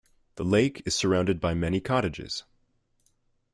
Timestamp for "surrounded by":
0.95-1.53